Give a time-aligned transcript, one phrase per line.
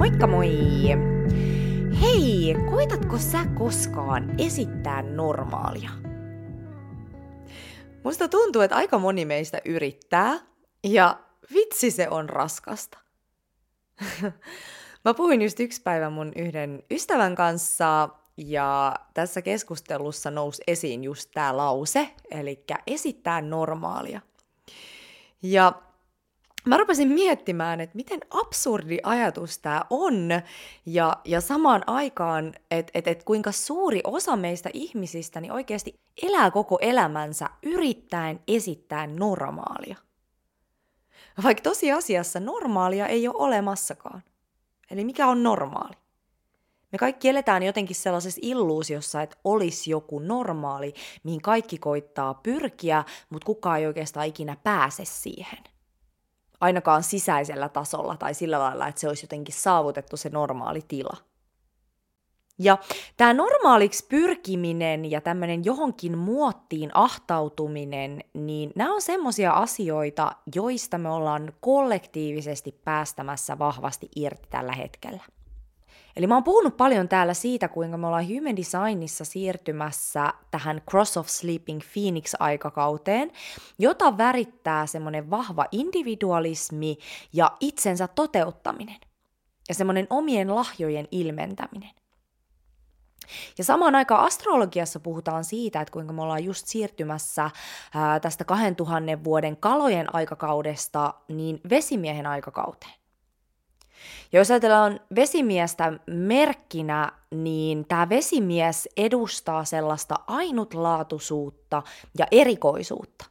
[0.00, 0.50] Moikka moi!
[2.00, 5.90] Hei, koitatko sä koskaan esittää normaalia?
[8.04, 10.38] Musta tuntuu, että aika moni meistä yrittää,
[10.84, 11.18] ja
[11.54, 12.98] vitsi se on raskasta.
[15.04, 21.30] Mä puhuin just yksi päivä mun yhden ystävän kanssa, ja tässä keskustelussa nousi esiin just
[21.34, 24.20] tämä lause, eli esittää normaalia.
[25.42, 25.72] Ja
[26.66, 30.28] mä rupesin miettimään, että miten absurdi ajatus tämä on,
[30.86, 36.50] ja, ja samaan aikaan, että et, et kuinka suuri osa meistä ihmisistä niin oikeasti elää
[36.50, 39.96] koko elämänsä yrittäen esittää normaalia.
[41.42, 44.22] Vaikka tosiasiassa normaalia ei ole olemassakaan.
[44.90, 45.96] Eli mikä on normaali?
[46.92, 53.46] Me kaikki eletään jotenkin sellaisessa illuusiossa, että olisi joku normaali, mihin kaikki koittaa pyrkiä, mutta
[53.46, 55.58] kukaan ei oikeastaan ikinä pääse siihen.
[56.60, 61.16] Ainakaan sisäisellä tasolla tai sillä lailla, että se olisi jotenkin saavutettu se normaali tila.
[62.58, 62.78] Ja
[63.16, 71.10] tämä normaaliksi pyrkiminen ja tämmöinen johonkin muottiin ahtautuminen, niin nämä on semmoisia asioita, joista me
[71.10, 75.22] ollaan kollektiivisesti päästämässä vahvasti irti tällä hetkellä.
[76.16, 81.16] Eli mä oon puhunut paljon täällä siitä, kuinka me ollaan human designissa siirtymässä tähän Cross
[81.16, 83.32] of Sleeping Phoenix-aikakauteen,
[83.78, 86.98] jota värittää semmoinen vahva individualismi
[87.32, 88.96] ja itsensä toteuttaminen
[89.68, 91.90] ja semmoinen omien lahjojen ilmentäminen.
[93.58, 97.50] Ja samaan aikaan astrologiassa puhutaan siitä, että kuinka me ollaan just siirtymässä
[97.94, 102.99] ää, tästä 2000 vuoden kalojen aikakaudesta niin vesimiehen aikakauteen.
[104.32, 111.82] Ja jos ajatellaan vesimiestä merkkinä, niin tämä vesimies edustaa sellaista ainutlaatuisuutta
[112.18, 113.24] ja erikoisuutta.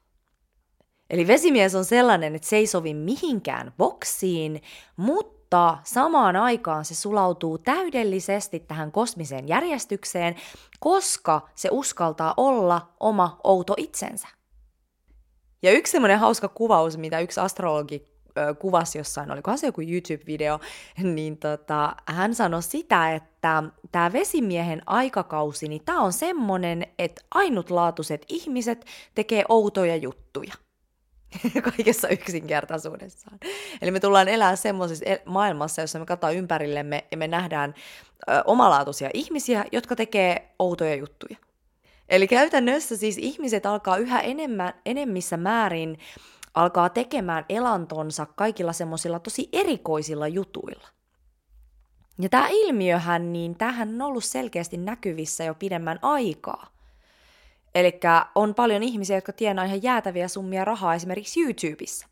[1.10, 4.62] Eli vesimies on sellainen, että se ei sovi mihinkään boksiin,
[4.96, 10.36] mutta samaan aikaan se sulautuu täydellisesti tähän kosmiseen järjestykseen,
[10.80, 14.28] koska se uskaltaa olla oma outo itsensä.
[15.62, 18.19] Ja yksi semmoinen hauska kuvaus, mitä yksi astrologi
[18.60, 20.60] kuvasi jossain, olikohan se joku YouTube-video,
[21.16, 28.26] niin tota, hän sanoi sitä, että tämä vesimiehen aikakausi, niin tämä on semmoinen, että ainutlaatuiset
[28.30, 28.86] ihmiset
[29.16, 30.54] tekee outoja juttuja.
[31.64, 33.38] Kaikessa yksinkertaisuudessaan.
[33.82, 37.74] Eli me tullaan elää semmoisessa maailmassa, jossa me katsotaan ympärillemme ja me nähdään
[38.30, 41.38] ö, omalaatuisia ihmisiä, jotka tekee outoja juttuja.
[42.10, 45.98] Eli käytännössä siis ihmiset alkaa yhä enemmän, enemmissä määrin
[46.62, 50.88] alkaa tekemään elantonsa kaikilla semmoisilla tosi erikoisilla jutuilla.
[52.22, 56.72] Ja tämä ilmiöhän, niin tähän on ollut selkeästi näkyvissä jo pidemmän aikaa.
[57.76, 58.00] Eli
[58.36, 62.08] on paljon ihmisiä, jotka tienaa ihan jäätäviä summia rahaa esimerkiksi YouTubessa,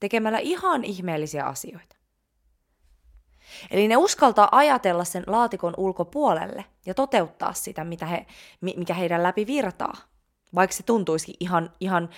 [0.00, 1.96] tekemällä ihan ihmeellisiä asioita.
[3.70, 8.26] Eli ne uskaltaa ajatella sen laatikon ulkopuolelle ja toteuttaa sitä, mitä he,
[8.60, 9.96] mikä heidän läpi virtaa,
[10.54, 12.08] vaikka se tuntuisikin ihan, ihan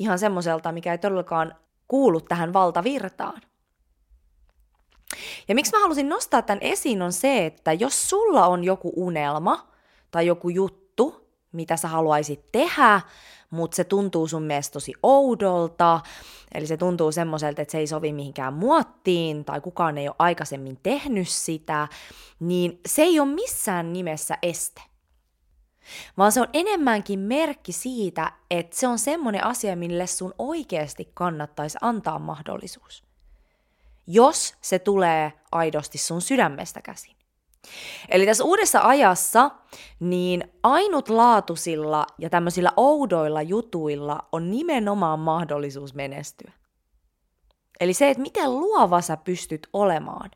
[0.00, 1.54] ihan semmoiselta, mikä ei todellakaan
[1.88, 3.42] kuulu tähän valtavirtaan.
[5.48, 9.68] Ja miksi mä halusin nostaa tämän esiin on se, että jos sulla on joku unelma
[10.10, 13.00] tai joku juttu, mitä sä haluaisit tehdä,
[13.50, 16.00] mutta se tuntuu sun mielestä tosi oudolta,
[16.54, 20.78] eli se tuntuu semmoiselta, että se ei sovi mihinkään muottiin tai kukaan ei ole aikaisemmin
[20.82, 21.88] tehnyt sitä,
[22.40, 24.82] niin se ei ole missään nimessä este
[26.18, 31.78] vaan se on enemmänkin merkki siitä, että se on semmoinen asia, mille sun oikeasti kannattaisi
[31.80, 33.04] antaa mahdollisuus.
[34.06, 37.16] Jos se tulee aidosti sun sydämestä käsin.
[38.08, 39.50] Eli tässä uudessa ajassa
[40.00, 46.52] niin ainutlaatuisilla ja tämmöisillä oudoilla jutuilla on nimenomaan mahdollisuus menestyä.
[47.80, 50.30] Eli se, että miten luova sä pystyt olemaan.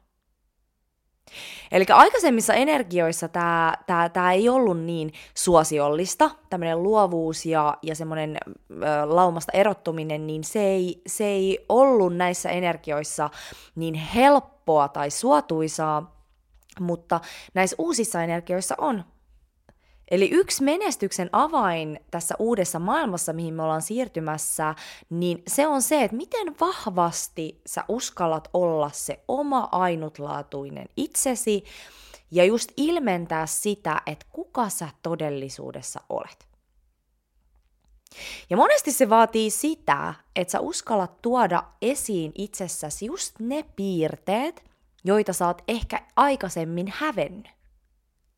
[1.73, 8.39] Eli aikaisemmissa energioissa tämä tää, tää ei ollut niin suosiollista, tämmöinen luovuus ja, ja semmoinen
[9.05, 13.31] laumasta erottuminen, niin se ei, se ei ollut näissä energioissa
[13.75, 16.15] niin helppoa tai suotuisaa,
[16.81, 17.21] mutta
[17.55, 19.05] näissä uusissa energioissa on.
[20.11, 24.75] Eli yksi menestyksen avain tässä uudessa maailmassa, mihin me ollaan siirtymässä,
[25.11, 31.65] niin se on se, että miten vahvasti sä uskallat olla se oma ainutlaatuinen itsesi
[32.31, 36.49] ja just ilmentää sitä, että kuka sä todellisuudessa olet.
[38.51, 44.65] Ja monesti se vaatii sitä, että sä uskallat tuoda esiin itsessäsi just ne piirteet,
[45.05, 47.54] joita sä oot ehkä aikaisemmin hävennyt.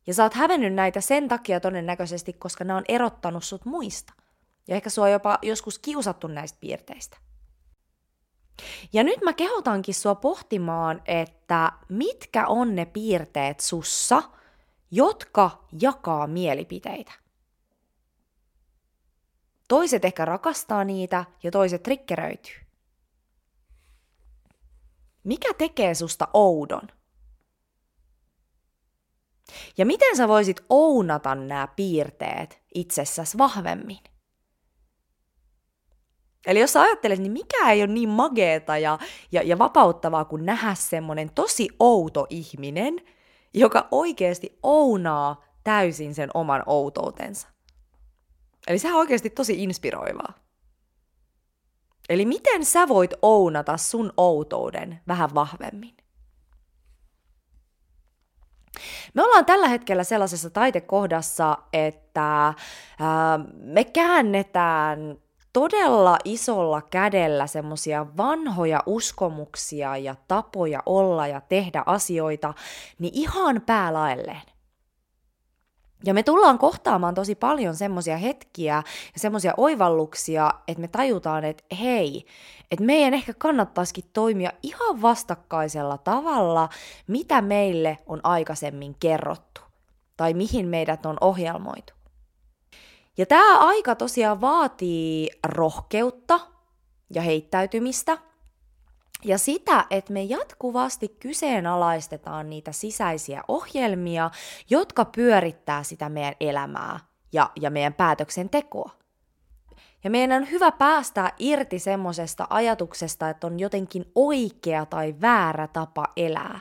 [0.07, 4.13] Ja sä oot hävennyt näitä sen takia todennäköisesti, koska ne on erottanut sut muista.
[4.67, 7.17] Ja ehkä sua on jopa joskus kiusattu näistä piirteistä.
[8.93, 14.23] Ja nyt mä kehotankin sua pohtimaan, että mitkä on ne piirteet sussa,
[14.91, 17.11] jotka jakaa mielipiteitä.
[19.67, 22.55] Toiset ehkä rakastaa niitä ja toiset trikkeröityy.
[25.23, 26.87] Mikä tekee susta oudon?
[29.77, 33.99] Ja miten sä voisit ounata nämä piirteet itsessäsi vahvemmin?
[36.47, 38.99] Eli jos sä ajattelet, niin mikä ei ole niin mageeta ja,
[39.31, 43.01] ja, ja vapauttavaa kuin nähdä semmoinen tosi outo ihminen,
[43.53, 47.47] joka oikeasti ounaa täysin sen oman outoutensa.
[48.67, 50.33] Eli se on oikeasti tosi inspiroivaa.
[52.09, 55.97] Eli miten sä voit ounata sun outouden vähän vahvemmin?
[59.13, 62.53] Me ollaan tällä hetkellä sellaisessa taitekohdassa, että
[62.99, 65.17] ää, me käännetään
[65.53, 72.53] todella isolla kädellä semmosia vanhoja uskomuksia ja tapoja olla ja tehdä asioita,
[72.99, 74.56] niin ihan päälaelleen.
[76.03, 78.73] Ja me tullaan kohtaamaan tosi paljon semmoisia hetkiä
[79.13, 82.25] ja semmoisia oivalluksia, että me tajutaan, että hei,
[82.71, 86.69] että meidän ehkä kannattaisikin toimia ihan vastakkaisella tavalla,
[87.07, 89.61] mitä meille on aikaisemmin kerrottu
[90.17, 91.93] tai mihin meidät on ohjelmoitu.
[93.17, 96.39] Ja tämä aika tosiaan vaatii rohkeutta
[97.13, 98.17] ja heittäytymistä
[99.25, 104.31] ja sitä, että me jatkuvasti kyseenalaistetaan niitä sisäisiä ohjelmia,
[104.69, 106.99] jotka pyörittää sitä meidän elämää
[107.33, 108.91] ja, ja meidän päätöksentekoa.
[110.03, 116.05] Ja meidän on hyvä päästää irti semmoisesta ajatuksesta, että on jotenkin oikea tai väärä tapa
[116.17, 116.59] elää.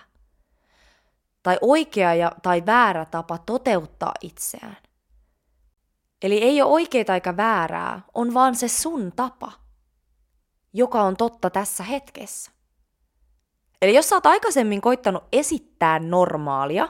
[1.43, 4.77] Tai oikea ja, tai väärä tapa toteuttaa itseään.
[6.23, 9.53] Eli ei ole oikeaa eikä väärää, on vaan se sun tapa,
[10.77, 12.51] joka on totta tässä hetkessä.
[13.83, 16.89] Eli jos sä oot aikaisemmin koittanut esittää normaalia,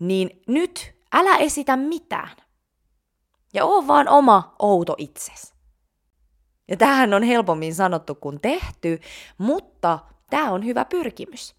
[0.00, 2.36] niin nyt älä esitä mitään.
[3.54, 5.54] Ja oo vaan oma outo itses.
[6.68, 9.00] Ja tämähän on helpommin sanottu kuin tehty,
[9.38, 9.98] mutta
[10.30, 11.54] tämä on hyvä pyrkimys.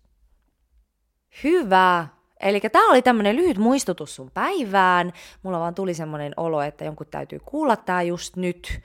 [1.44, 2.08] Hyvä
[2.40, 5.14] Eli tämä oli tämmöinen lyhyt muistutus sun päivään.
[5.44, 8.82] Mulla vaan tuli semmoinen olo, että jonkun täytyy kuulla tämä just nyt.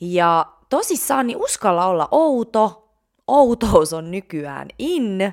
[0.00, 2.82] Ja tosissaan niin uskalla olla outo.
[3.26, 5.32] Outous on nykyään in.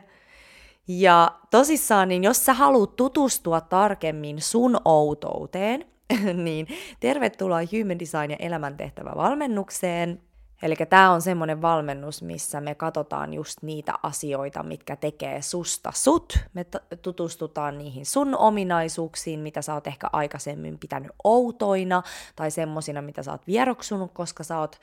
[0.88, 5.86] Ja tosissaan, niin jos sä haluat tutustua tarkemmin sun outouteen,
[6.44, 6.68] niin
[7.00, 10.22] tervetuloa Human Design ja elämäntehtävä valmennukseen.
[10.64, 16.40] Eli tämä on semmoinen valmennus, missä me katsotaan just niitä asioita, mitkä tekee susta sut.
[16.54, 22.04] Me t- tutustutaan niihin sun ominaisuuksiin, mitä sä oot ehkä aikaisemmin pitänyt outoina
[22.36, 24.80] tai semmosina, mitä sä oot vieroksunut, koska sä oot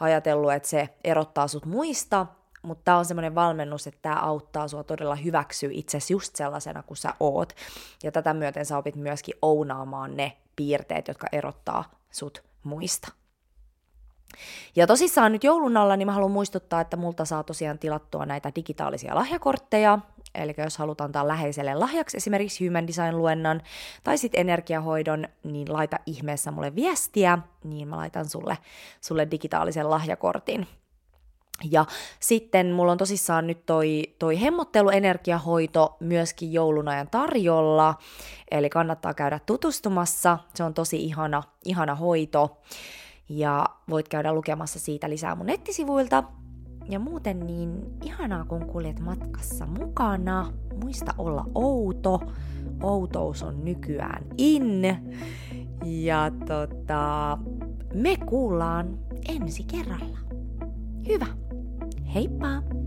[0.00, 2.26] ajatellut, että se erottaa sut muista.
[2.62, 6.98] Mutta tämä on semmoinen valmennus, että tämä auttaa sua todella hyväksyä itsesi just sellaisena kuin
[6.98, 7.52] sä oot.
[8.02, 13.19] Ja tätä myöten sä opit myöskin ounaamaan ne piirteet, jotka erottaa sut muista.
[14.76, 18.52] Ja tosissaan nyt joulun alla, niin mä haluan muistuttaa, että multa saa tosiaan tilattua näitä
[18.56, 19.98] digitaalisia lahjakortteja,
[20.34, 23.62] eli jos halutaan antaa läheiselle lahjaksi esimerkiksi Human Design-luennan
[24.04, 28.58] tai sitten energiahoidon, niin laita ihmeessä mulle viestiä, niin mä laitan sulle,
[29.00, 30.66] sulle digitaalisen lahjakortin.
[31.70, 31.84] Ja
[32.20, 37.94] sitten mulla on tosissaan nyt toi, toi hemmotteluenergiahoito myöskin joulun ajan tarjolla,
[38.50, 42.58] eli kannattaa käydä tutustumassa, se on tosi ihana, ihana hoito
[43.30, 46.24] ja voit käydä lukemassa siitä lisää mun nettisivuilta.
[46.88, 50.52] Ja muuten niin ihanaa, kun kuljet matkassa mukana.
[50.82, 52.20] Muista olla outo.
[52.82, 54.82] Outous on nykyään in.
[55.84, 57.38] Ja tota,
[57.94, 60.18] me kuullaan ensi kerralla.
[61.08, 61.26] Hyvä.
[62.14, 62.79] Heippa!